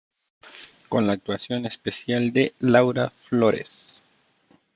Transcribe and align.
Con 0.89 1.05
la 1.05 1.13
actuación 1.13 1.67
especial 1.67 2.33
de 2.33 2.55
Laura 2.57 3.11
Flores. 3.11 4.09